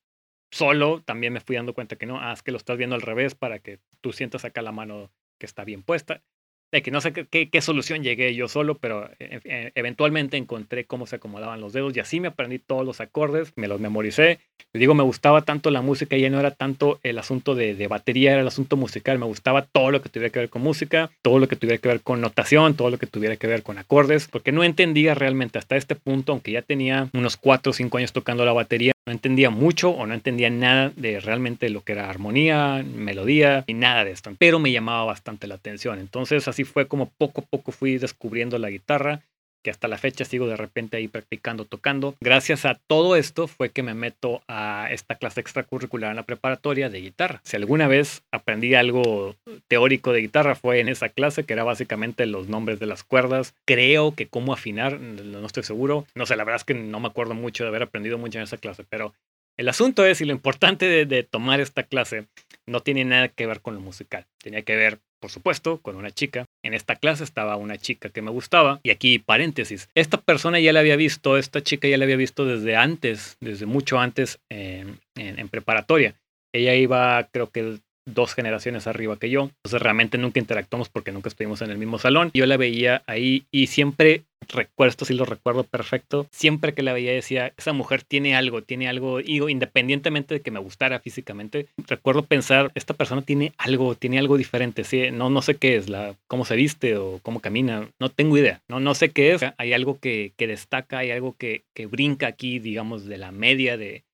solo 0.50 1.02
también 1.02 1.32
me 1.32 1.40
fui 1.40 1.56
dando 1.56 1.74
cuenta 1.74 1.96
que 1.96 2.06
no, 2.06 2.20
ah, 2.20 2.32
es 2.32 2.42
que 2.42 2.50
lo 2.50 2.56
estás 2.56 2.76
viendo 2.76 2.96
al 2.96 3.02
revés 3.02 3.34
para 3.34 3.60
que 3.60 3.78
tú 4.00 4.12
sientas 4.12 4.44
acá 4.44 4.62
la 4.62 4.72
mano 4.72 5.10
que 5.38 5.46
está 5.46 5.64
bien 5.64 5.82
puesta 5.82 6.22
de 6.72 6.82
que 6.82 6.90
no 6.90 7.00
sé 7.00 7.12
qué, 7.12 7.61
solución 7.61 8.02
llegué 8.02 8.34
yo 8.34 8.49
solo, 8.49 8.76
pero 8.76 9.11
eh, 9.19 9.40
eh, 9.44 9.72
eventualmente 9.75 10.37
encontré 10.37 10.84
cómo 10.84 11.06
se 11.06 11.17
acomodaban 11.17 11.61
los 11.61 11.72
dedos 11.72 11.96
y 11.96 12.00
así 12.00 12.20
me 12.20 12.28
aprendí 12.28 12.58
todos 12.58 12.84
los 12.87 13.00
acordes, 13.00 13.52
me 13.56 13.69
los 13.69 13.81
memoricé. 13.81 14.38
Digo, 14.72 14.94
me 14.94 15.02
gustaba 15.02 15.43
tanto 15.43 15.70
la 15.70 15.82
música, 15.82 16.17
ya 16.17 16.31
no 16.31 16.38
era 16.38 16.52
tanto 16.52 17.00
el 17.02 17.19
asunto 17.19 17.56
de, 17.56 17.75
de, 17.75 17.88
batería, 17.88 18.32
era 18.32 18.43
el 18.43 18.46
asunto 18.46 18.76
musical, 18.76 19.19
me 19.19 19.26
gustaba 19.26 19.62
todo 19.62 19.90
lo 19.90 20.00
que 20.00 20.08
tuviera 20.08 20.31
que 20.31 20.38
ver 20.38 20.49
con 20.49 20.62
música, 20.62 21.11
todo 21.22 21.40
lo 21.40 21.49
que 21.49 21.56
tuviera 21.56 21.81
que 21.81 21.88
ver 21.88 22.02
con 22.02 22.20
notación, 22.20 22.75
todo 22.75 22.90
lo 22.90 22.99
que 22.99 23.06
tuviera 23.06 23.34
que 23.34 23.49
ver 23.49 23.64
con 23.64 23.78
acordes, 23.78 24.28
porque 24.28 24.52
no 24.52 24.62
entendía 24.62 25.14
realmente 25.14 25.58
hasta 25.58 25.76
este 25.76 25.96
punto, 25.96 26.32
aunque 26.32 26.52
ya 26.52 26.62
tenía 26.62 27.08
unos 27.14 27.37
4 27.37 27.70
o 27.70 27.72
5 27.72 27.99
años 27.99 28.12
tocando 28.12 28.44
la 28.44 28.52
batería, 28.52 28.93
no 29.10 29.14
entendía 29.14 29.50
mucho 29.50 29.90
o 29.90 30.06
no 30.06 30.14
entendía 30.14 30.50
nada 30.50 30.92
de 30.94 31.18
realmente 31.18 31.68
lo 31.68 31.82
que 31.82 31.92
era 31.92 32.08
armonía, 32.08 32.84
melodía 32.84 33.64
y 33.66 33.74
nada 33.74 34.04
de 34.04 34.12
esto, 34.12 34.30
pero 34.38 34.60
me 34.60 34.70
llamaba 34.70 35.04
bastante 35.04 35.48
la 35.48 35.56
atención. 35.56 35.98
Entonces 35.98 36.46
así 36.46 36.62
fue 36.62 36.86
como 36.86 37.10
poco 37.10 37.40
a 37.40 37.44
poco 37.44 37.72
fui 37.72 37.98
descubriendo 37.98 38.56
la 38.60 38.70
guitarra 38.70 39.22
que 39.62 39.70
hasta 39.70 39.88
la 39.88 39.98
fecha 39.98 40.24
sigo 40.24 40.46
de 40.46 40.56
repente 40.56 40.96
ahí 40.96 41.08
practicando, 41.08 41.64
tocando. 41.64 42.14
Gracias 42.20 42.64
a 42.64 42.74
todo 42.74 43.16
esto 43.16 43.46
fue 43.46 43.70
que 43.70 43.82
me 43.82 43.94
meto 43.94 44.42
a 44.48 44.88
esta 44.90 45.16
clase 45.16 45.40
extracurricular 45.40 46.10
en 46.10 46.16
la 46.16 46.24
preparatoria 46.24 46.88
de 46.88 47.00
guitarra. 47.00 47.40
Si 47.44 47.56
alguna 47.56 47.88
vez 47.88 48.22
aprendí 48.30 48.74
algo 48.74 49.36
teórico 49.68 50.12
de 50.12 50.20
guitarra 50.20 50.54
fue 50.54 50.80
en 50.80 50.88
esa 50.88 51.08
clase, 51.08 51.44
que 51.44 51.52
era 51.52 51.64
básicamente 51.64 52.26
los 52.26 52.48
nombres 52.48 52.78
de 52.78 52.86
las 52.86 53.04
cuerdas. 53.04 53.54
Creo 53.64 54.14
que 54.14 54.26
cómo 54.26 54.52
afinar, 54.52 55.00
no 55.00 55.46
estoy 55.46 55.62
seguro. 55.62 56.06
No 56.14 56.26
sé, 56.26 56.36
la 56.36 56.44
verdad 56.44 56.60
es 56.60 56.64
que 56.64 56.74
no 56.74 57.00
me 57.00 57.08
acuerdo 57.08 57.34
mucho 57.34 57.64
de 57.64 57.69
haber 57.69 57.82
aprendido 57.82 58.19
mucho 58.19 58.38
en 58.38 58.44
esa 58.44 58.56
clase, 58.56 58.84
pero 58.88 59.14
el 59.56 59.69
asunto 59.69 60.06
es, 60.06 60.20
y 60.22 60.24
lo 60.24 60.32
importante 60.32 61.05
de, 61.05 61.22
tomar 61.22 61.60
esta 61.60 61.82
clase 61.82 62.26
no 62.67 62.81
tiene 62.81 63.05
nada 63.05 63.29
que 63.29 63.46
ver 63.46 63.60
con 63.60 63.74
lo 63.74 63.81
musical. 63.81 64.26
Tenía 64.43 64.62
que 64.62 64.74
ver 64.74 65.00
por 65.20 65.31
supuesto, 65.31 65.79
con 65.79 65.96
una 65.96 66.10
chica. 66.10 66.46
En 66.65 66.74
esta 66.74 66.96
clase 66.96 67.24
estaba 67.24 67.56
una 67.56 67.79
chica 67.79 68.08
que 68.08 68.22
me 68.22 68.31
gustaba. 68.31 68.81
Y 68.82 68.91
aquí 68.91 69.19
paréntesis. 69.19 69.89
Esta 69.94 70.20
persona 70.20 70.58
ya 70.58 70.72
la 70.72 70.81
había 70.81 70.96
visto, 70.96 71.36
esta 71.36 71.62
chica 71.62 71.89
ya 71.89 71.98
la 71.98 72.05
había 72.05 72.17
visto 72.17 72.44
desde 72.44 72.77
antes, 72.77 73.36
desde 73.41 73.67
mucho 73.67 73.98
antes 73.98 74.41
en, 74.48 74.98
en 75.17 75.48
preparatoria. 75.48 76.15
Ella 76.53 76.74
iba, 76.74 77.29
creo 77.31 77.50
que 77.50 77.79
dos 78.06 78.34
generaciones 78.34 78.86
arriba 78.86 79.19
que 79.19 79.31
yo. 79.31 79.50
Entonces 79.65 79.82
realmente 79.82 80.19
nunca 80.19 80.41
interactuamos 80.41 80.89
porque 80.89 81.12
nunca 81.12 81.29
estuvimos 81.29 81.62
en 81.62 81.70
el 81.70 81.79
mismo 81.79 81.98
salón. 81.98 82.31
Yo 82.34 82.46
la 82.46 82.56
veía 82.56 83.03
ahí 83.06 83.44
y 83.50 83.69
siempre 83.69 84.24
recuerdo, 84.49 84.91
esto 84.91 85.05
sí 85.05 85.15
lo 85.15 85.25
recuerdo 85.25 85.65
perfecto, 85.65 86.27
siempre 86.31 86.75
que 86.75 86.82
la 86.82 86.93
veía 86.93 87.13
decía, 87.13 87.53
esa 87.56 87.73
mujer 87.73 88.03
tiene 88.03 88.35
algo, 88.35 88.63
tiene 88.63 88.89
algo, 88.89 89.19
digo, 89.19 89.49
independientemente 89.49 90.35
de 90.35 90.41
que 90.41 90.51
me 90.51 90.61
gustara 90.61 91.01
físicamente, 91.01 91.67
recuerdo 91.87 92.25
pensar, 92.25 92.70
esta 92.75 92.94
persona 92.94 93.23
tiene 93.23 93.53
algo, 93.59 93.94
tiene 93.94 94.19
algo 94.19 94.37
diferente, 94.37 94.85
¿sí? 94.85 95.11
no, 95.11 95.31
no 95.31 95.43
sé 95.43 95.56
qué 95.56 95.77
es, 95.77 95.89
la, 95.89 96.15
cómo 96.27 96.44
se 96.44 96.56
viste 96.56 96.97
o 96.97 97.20
cómo 97.23 97.41
camina, 97.41 97.89
no 97.99 98.09
tengo 98.09 98.37
idea, 98.37 98.61
no, 98.69 98.81
no 98.81 98.94
sé 98.94 99.11
qué 99.11 99.32
es, 99.32 99.43
hay 99.56 99.73
algo 99.73 99.99
que, 99.99 100.32
que 100.37 100.47
destaca, 100.47 100.99
hay 100.99 101.11
algo 101.11 101.37
que, 101.37 101.65
que 101.75 101.87
brinca 101.87 102.27
aquí, 102.27 102.59
digamos, 102.59 103.06
de 103.06 103.19
la 103.19 103.32
media 103.32 103.77
de, 103.77 104.05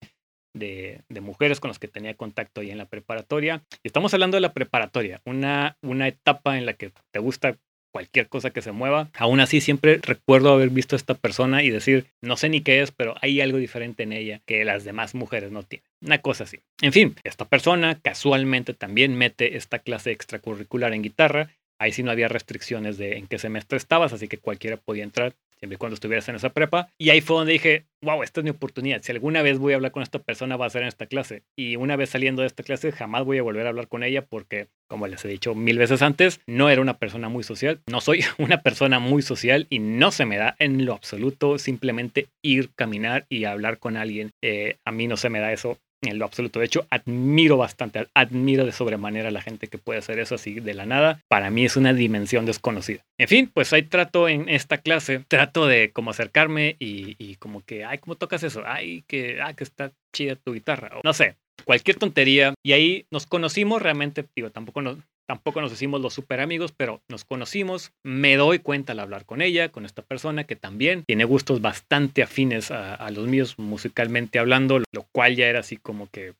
de, 0.56 1.20
mujeres 1.20 1.60
con 1.60 1.68
las 1.68 1.78
que 1.78 1.88
tenía 1.88 2.14
contacto 2.14 2.60
ahí 2.60 2.70
en 2.70 2.78
la 2.78 2.86
preparatoria. 2.86 3.62
Y 3.82 3.88
estamos 3.88 4.12
hablando 4.14 4.36
de 4.36 4.40
la 4.40 4.52
preparatoria, 4.52 5.20
una, 5.24 5.76
una 5.82 6.08
etapa 6.08 6.58
en 6.58 6.66
la 6.66 6.74
que 6.74 6.92
te 7.10 7.18
gusta 7.18 7.56
cualquier 7.96 8.28
cosa 8.28 8.50
que 8.50 8.60
se 8.60 8.72
mueva. 8.72 9.08
Aún 9.14 9.40
así, 9.40 9.62
siempre 9.62 9.98
recuerdo 10.02 10.52
haber 10.52 10.68
visto 10.68 10.96
a 10.96 10.98
esta 10.98 11.14
persona 11.14 11.62
y 11.62 11.70
decir, 11.70 12.04
no 12.20 12.36
sé 12.36 12.50
ni 12.50 12.60
qué 12.60 12.82
es, 12.82 12.90
pero 12.90 13.14
hay 13.22 13.40
algo 13.40 13.56
diferente 13.56 14.02
en 14.02 14.12
ella 14.12 14.42
que 14.44 14.66
las 14.66 14.84
demás 14.84 15.14
mujeres 15.14 15.50
no 15.50 15.62
tienen. 15.62 15.88
Una 16.02 16.18
cosa 16.18 16.44
así. 16.44 16.60
En 16.82 16.92
fin, 16.92 17.16
esta 17.24 17.46
persona 17.46 17.98
casualmente 17.98 18.74
también 18.74 19.16
mete 19.16 19.56
esta 19.56 19.78
clase 19.78 20.10
extracurricular 20.10 20.92
en 20.92 21.00
guitarra. 21.00 21.48
Ahí 21.78 21.92
sí 21.92 22.02
no 22.02 22.10
había 22.10 22.28
restricciones 22.28 22.98
de 22.98 23.16
en 23.16 23.28
qué 23.28 23.38
semestre 23.38 23.78
estabas, 23.78 24.12
así 24.12 24.28
que 24.28 24.36
cualquiera 24.36 24.76
podía 24.76 25.04
entrar 25.04 25.34
siempre 25.58 25.78
cuando 25.78 25.94
estuvieras 25.94 26.28
en 26.28 26.36
esa 26.36 26.50
prepa. 26.50 26.88
Y 26.98 27.10
ahí 27.10 27.20
fue 27.20 27.36
donde 27.36 27.52
dije, 27.52 27.86
wow, 28.02 28.22
esta 28.22 28.40
es 28.40 28.44
mi 28.44 28.50
oportunidad. 28.50 29.02
Si 29.02 29.12
alguna 29.12 29.42
vez 29.42 29.58
voy 29.58 29.72
a 29.72 29.76
hablar 29.76 29.92
con 29.92 30.02
esta 30.02 30.18
persona, 30.18 30.56
va 30.56 30.66
a 30.66 30.70
ser 30.70 30.82
en 30.82 30.88
esta 30.88 31.06
clase. 31.06 31.42
Y 31.56 31.76
una 31.76 31.96
vez 31.96 32.10
saliendo 32.10 32.42
de 32.42 32.48
esta 32.48 32.62
clase, 32.62 32.92
jamás 32.92 33.24
voy 33.24 33.38
a 33.38 33.42
volver 33.42 33.66
a 33.66 33.70
hablar 33.70 33.88
con 33.88 34.02
ella 34.02 34.24
porque, 34.24 34.68
como 34.88 35.06
les 35.06 35.24
he 35.24 35.28
dicho 35.28 35.54
mil 35.54 35.78
veces 35.78 36.02
antes, 36.02 36.40
no 36.46 36.70
era 36.70 36.80
una 36.80 36.98
persona 36.98 37.28
muy 37.28 37.42
social. 37.42 37.80
No 37.86 38.00
soy 38.00 38.24
una 38.38 38.62
persona 38.62 38.98
muy 38.98 39.22
social 39.22 39.66
y 39.70 39.78
no 39.78 40.10
se 40.10 40.26
me 40.26 40.36
da 40.36 40.56
en 40.58 40.84
lo 40.84 40.94
absoluto 40.94 41.58
simplemente 41.58 42.28
ir, 42.42 42.70
caminar 42.74 43.26
y 43.28 43.44
hablar 43.44 43.78
con 43.78 43.96
alguien. 43.96 44.30
Eh, 44.42 44.76
a 44.84 44.92
mí 44.92 45.06
no 45.06 45.16
se 45.16 45.30
me 45.30 45.40
da 45.40 45.52
eso 45.52 45.78
en 46.02 46.18
lo 46.18 46.24
absoluto. 46.24 46.60
De 46.60 46.66
hecho, 46.66 46.86
admiro 46.90 47.56
bastante, 47.56 48.06
admiro 48.14 48.64
de 48.64 48.72
sobremanera 48.72 49.28
a 49.28 49.32
la 49.32 49.42
gente 49.42 49.68
que 49.68 49.78
puede 49.78 49.98
hacer 49.98 50.18
eso 50.18 50.34
así 50.34 50.60
de 50.60 50.74
la 50.74 50.86
nada. 50.86 51.20
Para 51.28 51.50
mí 51.50 51.64
es 51.64 51.76
una 51.76 51.92
dimensión 51.92 52.46
desconocida. 52.46 53.02
En 53.18 53.28
fin, 53.28 53.50
pues 53.52 53.72
ahí 53.72 53.82
trato 53.82 54.28
en 54.28 54.48
esta 54.48 54.78
clase, 54.78 55.24
trato 55.28 55.66
de 55.66 55.90
como 55.92 56.10
acercarme 56.10 56.76
y, 56.78 57.36
como 57.36 57.64
que, 57.64 57.84
ay, 57.84 57.98
¿cómo 57.98 58.16
tocas 58.16 58.42
eso? 58.42 58.62
Ay, 58.66 59.04
que, 59.06 59.40
ah, 59.40 59.54
que 59.54 59.64
está 59.64 59.92
chida 60.12 60.36
tu 60.36 60.52
guitarra. 60.52 60.90
no 61.02 61.12
sé, 61.12 61.36
cualquier 61.64 61.96
tontería. 61.96 62.54
Y 62.62 62.72
ahí 62.72 63.06
nos 63.10 63.26
conocimos 63.26 63.82
realmente, 63.82 64.24
digo, 64.34 64.50
tampoco 64.50 64.82
nos, 64.82 64.98
Tampoco 65.28 65.60
nos 65.60 65.72
hicimos 65.72 66.00
los 66.00 66.14
super 66.14 66.40
amigos, 66.40 66.72
pero 66.72 67.02
nos 67.08 67.24
conocimos. 67.24 67.92
Me 68.04 68.36
doy 68.36 68.60
cuenta 68.60 68.92
al 68.92 69.00
hablar 69.00 69.26
con 69.26 69.42
ella, 69.42 69.70
con 69.70 69.84
esta 69.84 70.02
persona 70.02 70.44
que 70.44 70.54
también 70.54 71.02
tiene 71.04 71.24
gustos 71.24 71.60
bastante 71.60 72.22
afines 72.22 72.70
a, 72.70 73.10
los 73.10 73.26
míos 73.26 73.58
musicalmente 73.58 74.38
hablando, 74.38 74.78
lo 74.92 75.02
cual 75.12 75.34
ya 75.34 75.46
era 75.46 75.60
así 75.60 75.76
como 75.76 76.08
que, 76.10 76.34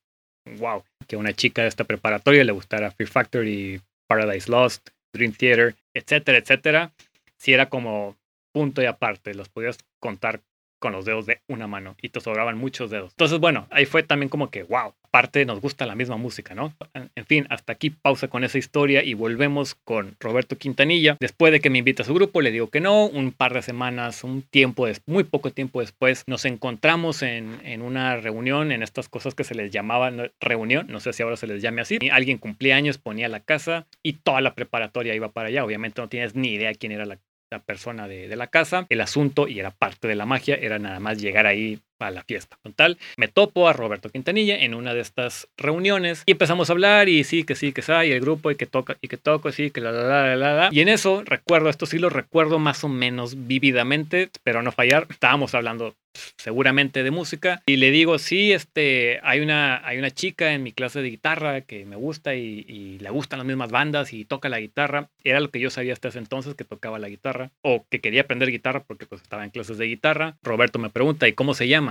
wow, 0.59 0.85
que 1.09 1.16
una 1.16 1.33
chica 1.33 1.62
de 1.62 1.69
esta 1.69 1.85
preparatoria 1.85 2.45
le 2.45 2.52
gustara 2.52 2.93
Fear 2.93 3.09
Factory, 3.09 3.81
Paradise 4.09 4.50
Lost, 4.50 4.90
Dream 5.12 5.33
Theater, 5.33 5.75
etcétera, 5.93 6.38
etcétera. 6.38 6.93
Si 7.38 7.52
era 7.52 7.69
como 7.69 8.16
punto 8.52 8.83
y 8.83 8.87
aparte, 8.87 9.35
los 9.35 9.49
podías 9.49 9.78
contar 10.00 10.40
con 10.87 10.93
los 10.93 11.05
dedos 11.05 11.26
de 11.26 11.40
una 11.49 11.66
mano 11.66 11.97
y 12.00 12.11
te 12.11 12.21
sobraban 12.21 12.59
muchos 12.59 12.93
dedos. 12.93 13.11
Entonces, 13.11 13.40
bueno, 13.40 13.66
ahí 13.71 13.87
fue 13.87 14.05
también 14.05 14.28
como 14.28 14.50
que, 14.50 14.62
wow, 14.62 14.95
aparte 15.02 15.45
nos 15.45 15.61
gusta 15.61 15.85
la 15.85 15.97
misma 15.97 16.16
música, 16.16 16.55
¿no? 16.55 16.75
En 16.95 17.26
fin, 17.26 17.45
hasta 17.50 17.73
aquí 17.73 17.90
pausa 17.90 18.28
con 18.28 18.45
esa 18.45 18.57
historia 18.57 19.02
y 19.02 19.14
volvemos 19.14 19.75
con 19.75 20.14
Roberto 20.21 20.57
Quintanilla. 20.57 21.16
Después 21.19 21.50
de 21.50 21.59
que 21.59 21.71
me 21.71 21.78
invita 21.78 22.05
a 22.05 22.07
su 22.07 22.14
grupo, 22.14 22.40
le 22.40 22.52
digo 22.52 22.71
que 22.71 22.81
no, 22.81 23.07
un 23.07 23.33
par 23.33 23.52
de 23.52 23.62
semanas, 23.62 24.23
un 24.23 24.43
tiempo, 24.43 24.87
muy 25.07 25.25
poco 25.25 25.50
tiempo 25.50 25.81
después, 25.81 26.23
nos 26.28 26.45
encontramos 26.45 27.23
en, 27.23 27.59
en 27.64 27.83
una 27.83 28.14
reunión, 28.14 28.71
en 28.71 28.85
estas 28.85 29.09
cosas 29.09 29.35
que 29.35 29.43
se 29.43 29.57
les 29.57 29.73
llamaba 29.73 30.12
reunión, 30.40 30.87
no 30.88 31.00
sé 31.00 31.12
si 31.12 31.25
ahora 31.25 31.37
se 31.37 31.49
les 31.49 31.62
llame 31.62 31.81
así. 31.81 31.99
Alguien 32.12 32.38
cumplía 32.38 32.76
años, 32.76 32.99
ponía 32.99 33.28
la 33.28 33.40
casa 33.40 33.88
y 34.05 34.12
toda 34.12 34.40
la 34.40 34.55
preparatoria 34.55 35.16
iba 35.16 35.33
para 35.33 35.49
allá. 35.49 35.64
Obviamente 35.64 36.00
no 36.00 36.09
tienes 36.09 36.37
ni 36.37 36.52
idea 36.52 36.73
quién 36.75 36.93
era 36.93 37.07
la 37.07 37.19
la 37.50 37.62
persona 37.62 38.08
de, 38.08 38.28
de, 38.28 38.36
la 38.36 38.48
casa. 38.48 38.86
El 38.88 39.00
asunto, 39.00 39.48
y 39.48 39.58
era 39.58 39.70
parte 39.70 40.08
de 40.08 40.14
la 40.14 40.26
magia, 40.26 40.56
era 40.56 40.78
nada 40.78 41.00
más 41.00 41.20
llegar 41.20 41.46
ahí 41.46 41.80
a 41.98 42.10
la 42.10 42.22
fiesta. 42.24 42.58
Total, 42.62 42.98
me 43.16 43.28
topo 43.28 43.68
a 43.68 43.72
Roberto 43.72 44.10
Quintanilla 44.10 44.56
en 44.58 44.74
una 44.74 44.94
de 44.94 45.00
estas 45.00 45.48
reuniones 45.56 46.22
y 46.26 46.32
empezamos 46.32 46.68
a 46.68 46.72
hablar 46.72 47.08
y 47.08 47.24
sí, 47.24 47.44
que 47.44 47.54
sí, 47.54 47.72
que 47.72 47.82
sí, 47.82 47.92
y 47.92 48.12
el 48.12 48.20
grupo 48.20 48.50
y 48.50 48.56
que 48.56 48.66
toca 48.66 48.96
y 49.00 49.08
que 49.08 49.16
toco, 49.16 49.52
sí, 49.52 49.70
que 49.70 49.80
la, 49.80 49.92
la, 49.92 50.02
la, 50.02 50.36
la, 50.36 50.54
la. 50.54 50.68
Y 50.72 50.80
en 50.80 50.88
eso 50.88 51.22
recuerdo, 51.24 51.70
esto 51.70 51.86
sí 51.86 51.98
lo 51.98 52.10
recuerdo 52.10 52.58
más 52.58 52.84
o 52.84 52.88
menos 52.88 53.46
vívidamente, 53.46 54.30
espero 54.32 54.62
no 54.62 54.72
fallar. 54.72 55.06
Estábamos 55.10 55.54
hablando 55.54 55.94
seguramente 56.38 57.02
de 57.02 57.10
música 57.10 57.62
y 57.66 57.76
le 57.76 57.90
digo, 57.90 58.18
sí, 58.18 58.52
este, 58.52 59.20
hay 59.22 59.40
una, 59.40 59.86
hay 59.86 59.98
una 59.98 60.10
chica 60.10 60.54
en 60.54 60.62
mi 60.62 60.72
clase 60.72 61.02
de 61.02 61.10
guitarra 61.10 61.60
que 61.60 61.84
me 61.84 61.96
gusta 61.96 62.34
y, 62.34 62.64
y 62.68 62.98
le 63.00 63.10
gustan 63.10 63.38
las 63.38 63.46
mismas 63.46 63.70
bandas 63.70 64.12
y 64.12 64.24
toca 64.24 64.48
la 64.48 64.60
guitarra. 64.60 65.10
Era 65.24 65.40
lo 65.40 65.50
que 65.50 65.60
yo 65.60 65.70
sabía 65.70 65.92
hasta 65.92 66.08
ese 66.08 66.18
entonces, 66.18 66.54
que 66.54 66.64
tocaba 66.64 66.98
la 66.98 67.08
guitarra 67.08 67.50
o 67.62 67.84
que 67.90 68.00
quería 68.00 68.22
aprender 68.22 68.50
guitarra 68.50 68.82
porque 68.82 69.06
pues 69.06 69.22
estaba 69.22 69.44
en 69.44 69.50
clases 69.50 69.78
de 69.78 69.86
guitarra. 69.86 70.36
Roberto 70.42 70.78
me 70.78 70.90
pregunta, 70.90 71.28
¿y 71.28 71.32
cómo 71.32 71.54
se 71.54 71.68
llama? 71.68 71.86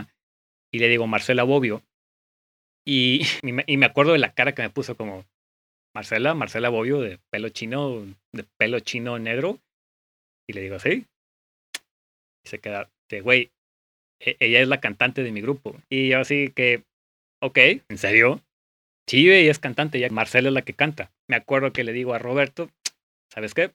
Y 0.72 0.80
le 0.80 0.90
digo 0.90 1.08
Marcela 1.08 1.44
Bobbio. 1.44 1.84
Y, 2.86 3.22
y, 3.68 3.78
me, 3.78 3.86
acuerdo 3.86 4.14
de 4.14 4.20
la 4.20 4.34
cara 4.34 4.54
que 4.54 4.62
me 4.62 4.70
puso 4.70 4.96
como 4.96 5.26
Marcela, 5.94 6.34
Marcela 6.34 6.70
Bobbio 6.70 7.02
de 7.02 7.20
pelo 7.30 7.50
chino, 7.50 8.06
de 8.32 8.44
pelo 8.58 8.80
chino 8.80 9.18
negro. 9.20 9.60
Y 10.48 10.54
le 10.54 10.62
digo, 10.62 10.80
sí. 10.80 11.06
Y 12.44 12.50
se 12.50 12.60
queda, 12.60 12.90
güey, 13.24 13.52
e, 14.20 14.38
ella 14.40 14.62
es 14.62 14.68
la 14.68 14.80
cantante 14.80 15.24
de 15.24 15.32
mi 15.32 15.42
grupo. 15.42 15.76
Y 15.90 16.10
yo 16.10 16.20
así 16.20 16.50
que, 16.50 16.84
ok, 17.42 17.58
¿en 17.90 17.98
serio? 17.98 18.42
Sí, 19.08 19.30
ella 19.32 19.52
es 19.52 19.60
cantante, 19.60 20.00
ya 20.00 20.10
Marcela 20.10 20.50
es 20.50 20.54
la 20.54 20.64
que 20.64 20.74
canta. 20.74 21.12
Me 21.28 21.36
acuerdo 21.36 21.74
que 21.74 21.84
le 21.84 21.94
digo 21.94 22.14
a 22.14 22.20
Roberto, 22.20 22.72
¿sabes 23.30 23.54
qué? 23.54 23.72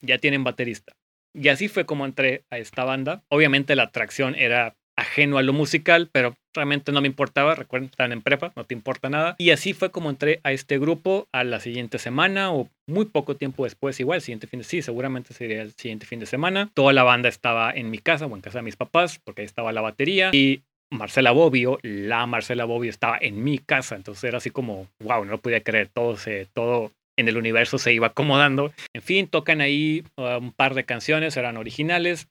Ya 0.00 0.18
tienen 0.18 0.44
baterista. 0.44 0.94
Y 1.34 1.48
así 1.48 1.68
fue 1.68 1.86
como 1.86 2.04
entré 2.04 2.44
a 2.50 2.58
esta 2.58 2.84
banda. 2.84 3.22
Obviamente 3.28 3.76
la 3.76 3.84
atracción 3.84 4.34
era 4.34 4.76
ajeno 4.98 5.38
a 5.38 5.42
lo 5.42 5.52
musical, 5.52 6.10
pero 6.12 6.34
realmente 6.54 6.92
no 6.92 7.00
me 7.00 7.06
importaba. 7.06 7.54
Recuerden, 7.54 7.88
están 7.88 8.12
en 8.12 8.20
prepa, 8.20 8.52
no 8.56 8.64
te 8.64 8.74
importa 8.74 9.08
nada. 9.08 9.36
Y 9.38 9.50
así 9.50 9.72
fue 9.72 9.90
como 9.90 10.10
entré 10.10 10.40
a 10.42 10.52
este 10.52 10.78
grupo 10.78 11.28
a 11.32 11.44
la 11.44 11.60
siguiente 11.60 11.98
semana 11.98 12.52
o 12.52 12.68
muy 12.86 13.06
poco 13.06 13.36
tiempo 13.36 13.64
después, 13.64 13.98
igual, 14.00 14.16
el 14.16 14.22
siguiente 14.22 14.46
fin 14.46 14.60
de 14.60 14.64
sí, 14.64 14.82
seguramente 14.82 15.32
sería 15.34 15.62
el 15.62 15.72
siguiente 15.72 16.06
fin 16.06 16.20
de 16.20 16.26
semana. 16.26 16.70
Toda 16.74 16.92
la 16.92 17.04
banda 17.04 17.28
estaba 17.28 17.70
en 17.70 17.90
mi 17.90 17.98
casa 17.98 18.26
o 18.26 18.34
en 18.34 18.42
casa 18.42 18.58
de 18.58 18.64
mis 18.64 18.76
papás, 18.76 19.20
porque 19.24 19.42
ahí 19.42 19.46
estaba 19.46 19.72
la 19.72 19.80
batería. 19.80 20.30
Y 20.32 20.62
Marcela 20.90 21.30
Bobbio, 21.30 21.78
la 21.82 22.26
Marcela 22.26 22.64
Bobbio 22.64 22.90
estaba 22.90 23.18
en 23.20 23.44
mi 23.44 23.58
casa, 23.58 23.94
entonces 23.94 24.24
era 24.24 24.38
así 24.38 24.50
como, 24.50 24.88
wow, 25.00 25.24
no 25.24 25.32
lo 25.32 25.38
podía 25.38 25.62
creer, 25.62 25.88
todo 25.92 26.16
se, 26.16 26.46
todo 26.54 26.92
en 27.16 27.28
el 27.28 27.36
universo 27.36 27.78
se 27.78 27.92
iba 27.92 28.08
acomodando. 28.08 28.72
En 28.94 29.02
fin, 29.02 29.26
tocan 29.26 29.60
ahí 29.60 30.04
uh, 30.16 30.38
un 30.38 30.52
par 30.52 30.74
de 30.74 30.84
canciones, 30.84 31.36
eran 31.36 31.56
originales 31.56 32.28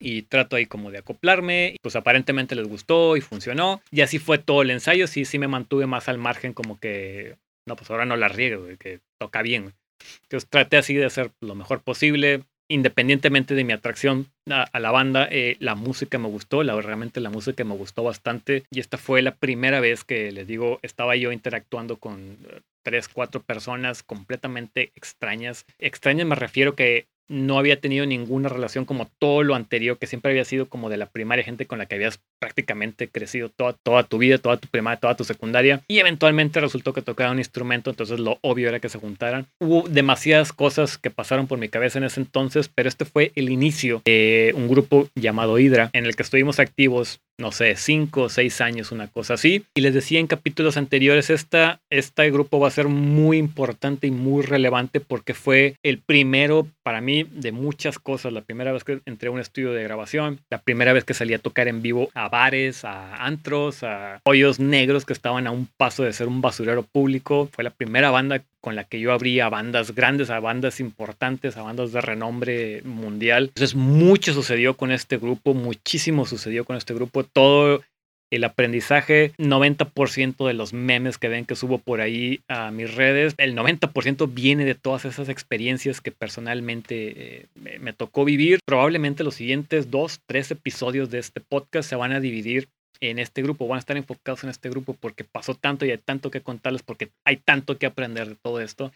y 0.00 0.22
trato 0.22 0.56
ahí 0.56 0.66
como 0.66 0.90
de 0.90 0.98
acoplarme. 0.98 1.76
Pues 1.82 1.96
aparentemente 1.96 2.54
les 2.54 2.68
gustó 2.68 3.16
y 3.16 3.20
funcionó. 3.20 3.82
Y 3.90 4.00
así 4.00 4.18
fue 4.18 4.38
todo 4.38 4.62
el 4.62 4.70
ensayo. 4.70 5.06
Sí, 5.06 5.24
sí 5.24 5.38
me 5.38 5.48
mantuve 5.48 5.86
más 5.86 6.08
al 6.08 6.18
margen 6.18 6.52
como 6.52 6.78
que, 6.78 7.36
no, 7.66 7.76
pues 7.76 7.90
ahora 7.90 8.04
no 8.04 8.16
la 8.16 8.28
riego, 8.28 8.66
que 8.78 9.00
toca 9.18 9.42
bien. 9.42 9.74
Entonces 10.22 10.48
traté 10.48 10.76
así 10.76 10.94
de 10.94 11.06
hacer 11.06 11.32
lo 11.40 11.54
mejor 11.54 11.82
posible. 11.82 12.42
Independientemente 12.70 13.54
de 13.54 13.64
mi 13.64 13.72
atracción 13.72 14.26
a, 14.50 14.78
la 14.78 14.90
banda, 14.90 15.26
eh, 15.30 15.56
la 15.58 15.74
música 15.74 16.18
me 16.18 16.28
gustó, 16.28 16.62
la, 16.62 16.78
realmente 16.78 17.18
la 17.18 17.30
música 17.30 17.64
me 17.64 17.74
gustó 17.74 18.02
bastante. 18.04 18.64
Y 18.70 18.80
esta 18.80 18.98
fue 18.98 19.22
la 19.22 19.34
primera 19.34 19.80
vez 19.80 20.04
que 20.04 20.30
les 20.32 20.46
digo, 20.46 20.78
estaba 20.82 21.16
yo 21.16 21.32
interactuando 21.32 21.96
con 21.96 22.36
eh, 22.46 22.60
tres, 22.82 23.08
cuatro 23.08 23.42
personas 23.42 24.02
completamente 24.02 24.92
extrañas. 24.96 25.64
Extrañas 25.78 26.26
me 26.26 26.34
refiero 26.34 26.74
que 26.74 27.06
no 27.28 27.58
había 27.58 27.80
tenido 27.80 28.06
ninguna 28.06 28.48
relación 28.48 28.84
como 28.84 29.08
todo 29.18 29.42
lo 29.42 29.54
anterior, 29.54 29.98
que 29.98 30.06
siempre 30.06 30.30
había 30.30 30.44
sido 30.44 30.66
como 30.66 30.88
de 30.88 30.96
la 30.96 31.06
primaria, 31.06 31.44
gente 31.44 31.66
con 31.66 31.78
la 31.78 31.86
que 31.86 31.94
habías 31.94 32.20
prácticamente 32.38 33.08
crecido 33.08 33.48
toda, 33.48 33.74
toda 33.74 34.02
tu 34.04 34.18
vida, 34.18 34.38
toda 34.38 34.56
tu 34.56 34.68
primaria, 34.68 35.00
toda 35.00 35.16
tu 35.16 35.24
secundaria, 35.24 35.82
y 35.88 35.98
eventualmente 35.98 36.60
resultó 36.60 36.92
que 36.92 37.02
tocaba 37.02 37.32
un 37.32 37.38
instrumento, 37.38 37.90
entonces 37.90 38.18
lo 38.18 38.38
obvio 38.42 38.68
era 38.68 38.80
que 38.80 38.88
se 38.88 38.98
juntaran. 38.98 39.46
Hubo 39.60 39.88
demasiadas 39.88 40.52
cosas 40.52 40.98
que 40.98 41.10
pasaron 41.10 41.46
por 41.46 41.58
mi 41.58 41.68
cabeza 41.68 41.98
en 41.98 42.04
ese 42.04 42.20
entonces, 42.20 42.70
pero 42.74 42.88
este 42.88 43.04
fue 43.04 43.32
el 43.34 43.50
inicio 43.50 44.02
de 44.04 44.52
un 44.56 44.68
grupo 44.68 45.08
llamado 45.14 45.58
Hydra, 45.58 45.90
en 45.92 46.06
el 46.06 46.16
que 46.16 46.22
estuvimos 46.22 46.58
activos 46.58 47.20
no 47.38 47.52
sé, 47.52 47.76
cinco 47.76 48.22
o 48.22 48.28
seis 48.28 48.60
años, 48.60 48.90
una 48.90 49.06
cosa 49.06 49.34
así. 49.34 49.64
Y 49.74 49.80
les 49.80 49.94
decía 49.94 50.18
en 50.18 50.26
capítulos 50.26 50.76
anteriores, 50.76 51.30
esta, 51.30 51.80
este 51.88 52.30
grupo 52.30 52.58
va 52.58 52.68
a 52.68 52.72
ser 52.72 52.88
muy 52.88 53.38
importante 53.38 54.08
y 54.08 54.10
muy 54.10 54.42
relevante 54.42 55.00
porque 55.00 55.34
fue 55.34 55.76
el 55.84 55.98
primero 55.98 56.66
para 56.82 57.00
mí 57.00 57.24
de 57.24 57.52
muchas 57.52 57.98
cosas. 57.98 58.32
La 58.32 58.40
primera 58.40 58.72
vez 58.72 58.82
que 58.82 59.00
entré 59.06 59.28
a 59.28 59.32
un 59.32 59.40
estudio 59.40 59.72
de 59.72 59.84
grabación, 59.84 60.40
la 60.50 60.58
primera 60.58 60.92
vez 60.92 61.04
que 61.04 61.14
salí 61.14 61.32
a 61.32 61.38
tocar 61.38 61.68
en 61.68 61.80
vivo 61.80 62.10
a 62.14 62.28
bares, 62.28 62.84
a 62.84 63.24
antros, 63.24 63.84
a 63.84 64.20
hoyos 64.24 64.58
negros 64.58 65.04
que 65.04 65.12
estaban 65.12 65.46
a 65.46 65.52
un 65.52 65.68
paso 65.76 66.02
de 66.02 66.12
ser 66.12 66.26
un 66.26 66.40
basurero 66.40 66.82
público. 66.82 67.48
Fue 67.52 67.62
la 67.62 67.70
primera 67.70 68.10
banda 68.10 68.42
con 68.60 68.76
la 68.76 68.84
que 68.84 69.00
yo 69.00 69.12
abría 69.12 69.48
bandas 69.48 69.94
grandes, 69.94 70.30
a 70.30 70.40
bandas 70.40 70.80
importantes, 70.80 71.56
a 71.56 71.62
bandas 71.62 71.92
de 71.92 72.00
renombre 72.00 72.82
mundial. 72.82 73.44
Entonces 73.48 73.74
mucho 73.74 74.32
sucedió 74.32 74.76
con 74.76 74.92
este 74.92 75.18
grupo, 75.18 75.54
muchísimo 75.54 76.26
sucedió 76.26 76.64
con 76.64 76.76
este 76.76 76.94
grupo. 76.94 77.24
Todo 77.24 77.82
el 78.30 78.44
aprendizaje, 78.44 79.32
90% 79.38 80.46
de 80.46 80.54
los 80.54 80.72
memes 80.72 81.18
que 81.18 81.28
ven 81.28 81.46
que 81.46 81.56
subo 81.56 81.78
por 81.78 82.00
ahí 82.00 82.40
a 82.48 82.70
mis 82.70 82.94
redes, 82.94 83.34
el 83.38 83.56
90% 83.56 84.32
viene 84.32 84.64
de 84.64 84.74
todas 84.74 85.04
esas 85.04 85.28
experiencias 85.28 86.00
que 86.00 86.12
personalmente 86.12 87.14
eh, 87.16 87.46
me, 87.54 87.92
tocó 87.92 88.24
vivir. 88.24 88.60
Probablemente 88.66 89.24
los 89.24 89.34
siguientes 89.34 89.90
dos, 89.90 90.20
tres 90.26 90.50
episodios 90.50 91.10
de 91.10 91.18
este 91.18 91.40
podcast 91.40 91.88
se 91.88 91.96
van 91.96 92.12
a 92.12 92.20
dividir 92.20 92.68
en 93.00 93.18
este 93.18 93.42
grupo, 93.42 93.68
van 93.68 93.76
a 93.76 93.80
estar 93.80 93.96
enfocados 93.96 94.44
en 94.44 94.50
este 94.50 94.68
grupo 94.68 94.94
porque 94.94 95.24
pasó 95.24 95.54
tanto 95.54 95.86
y 95.86 95.90
hay 95.90 95.98
tanto 95.98 96.30
que 96.30 96.40
contarles, 96.40 96.82
porque 96.82 97.10
hay 97.24 97.36
tanto 97.36 97.78
que 97.78 97.86
aprender 97.86 98.28
de 98.28 98.36
todo 98.36 98.60
esto, 98.60 98.92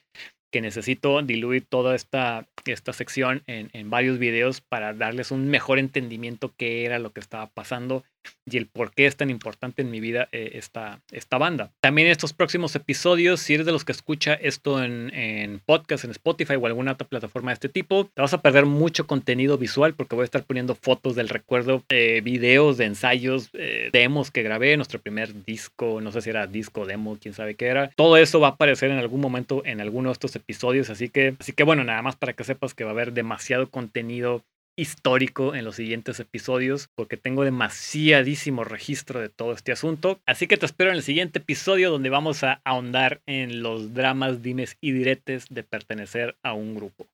que 0.52 0.60
necesito 0.60 1.22
diluir 1.22 1.64
toda 1.66 1.94
esta, 1.94 2.46
esta 2.66 2.92
sección 2.92 3.42
en, 3.46 3.70
en 3.72 3.90
varios 3.90 4.18
videos 4.18 4.60
para 4.60 4.92
darles 4.92 5.30
un 5.30 5.48
mejor 5.48 5.78
entendimiento 5.78 6.52
qué 6.56 6.84
era 6.84 6.98
lo 6.98 7.12
que 7.12 7.20
estaba 7.20 7.48
pasando 7.48 8.04
y 8.44 8.56
el 8.56 8.66
por 8.66 8.92
qué 8.92 9.06
es 9.06 9.16
tan 9.16 9.30
importante 9.30 9.82
en 9.82 9.90
mi 9.90 10.00
vida 10.00 10.28
eh, 10.32 10.52
esta, 10.54 11.00
esta 11.10 11.38
banda. 11.38 11.70
También 11.80 12.08
estos 12.08 12.32
próximos 12.32 12.74
episodios, 12.74 13.40
si 13.40 13.54
eres 13.54 13.66
de 13.66 13.72
los 13.72 13.84
que 13.84 13.92
escucha 13.92 14.34
esto 14.34 14.82
en, 14.82 15.14
en 15.14 15.60
podcast, 15.60 16.04
en 16.04 16.10
Spotify 16.10 16.54
o 16.54 16.66
alguna 16.66 16.92
otra 16.92 17.06
plataforma 17.06 17.50
de 17.50 17.54
este 17.54 17.68
tipo, 17.68 18.10
te 18.12 18.20
vas 18.20 18.34
a 18.34 18.42
perder 18.42 18.66
mucho 18.66 19.06
contenido 19.06 19.58
visual 19.58 19.94
porque 19.94 20.16
voy 20.16 20.22
a 20.22 20.24
estar 20.24 20.44
poniendo 20.44 20.74
fotos 20.74 21.14
del 21.14 21.28
recuerdo, 21.28 21.82
eh, 21.88 22.20
videos 22.24 22.76
de 22.78 22.86
ensayos, 22.86 23.50
eh, 23.54 23.90
demos 23.92 24.30
que 24.30 24.42
grabé, 24.42 24.76
nuestro 24.76 25.00
primer 25.00 25.44
disco, 25.44 26.00
no 26.00 26.12
sé 26.12 26.20
si 26.20 26.30
era 26.30 26.46
disco, 26.46 26.86
demo, 26.86 27.18
quién 27.20 27.34
sabe 27.34 27.54
qué 27.54 27.66
era. 27.66 27.90
Todo 27.96 28.16
eso 28.16 28.40
va 28.40 28.48
a 28.48 28.50
aparecer 28.52 28.90
en 28.90 28.98
algún 28.98 29.20
momento 29.20 29.62
en 29.64 29.80
alguno 29.80 30.08
de 30.08 30.14
estos 30.14 30.34
episodios, 30.36 30.90
así 30.90 31.08
que, 31.08 31.34
así 31.38 31.52
que 31.52 31.64
bueno, 31.64 31.84
nada 31.84 32.02
más 32.02 32.16
para 32.16 32.32
que 32.32 32.44
sepas 32.44 32.74
que 32.74 32.84
va 32.84 32.90
a 32.90 32.92
haber 32.92 33.12
demasiado 33.12 33.68
contenido 33.70 34.42
histórico 34.76 35.54
en 35.54 35.64
los 35.64 35.76
siguientes 35.76 36.20
episodios 36.20 36.88
porque 36.94 37.16
tengo 37.16 37.44
demasiadísimo 37.44 38.64
registro 38.64 39.20
de 39.20 39.28
todo 39.28 39.52
este 39.52 39.72
asunto. 39.72 40.20
Así 40.26 40.46
que 40.46 40.56
te 40.56 40.66
espero 40.66 40.90
en 40.90 40.96
el 40.96 41.02
siguiente 41.02 41.38
episodio 41.38 41.90
donde 41.90 42.10
vamos 42.10 42.42
a 42.44 42.60
ahondar 42.64 43.20
en 43.26 43.62
los 43.62 43.94
dramas, 43.94 44.42
dimes 44.42 44.76
y 44.80 44.92
diretes 44.92 45.46
de 45.50 45.62
pertenecer 45.62 46.36
a 46.42 46.54
un 46.54 46.74
grupo. 46.74 47.06